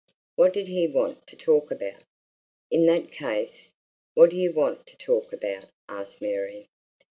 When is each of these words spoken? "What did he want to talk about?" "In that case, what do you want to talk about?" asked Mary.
"What 0.35 0.51
did 0.53 0.67
he 0.67 0.87
want 0.87 1.27
to 1.27 1.35
talk 1.35 1.69
about?" 1.69 2.01
"In 2.71 2.87
that 2.87 3.11
case, 3.11 3.69
what 4.15 4.31
do 4.31 4.35
you 4.35 4.51
want 4.51 4.87
to 4.87 4.97
talk 4.97 5.31
about?" 5.31 5.65
asked 5.87 6.19
Mary. 6.19 6.69